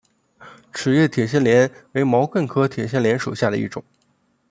[0.73, 3.83] 齿叶铁线莲为毛茛科铁线莲属下的一个种。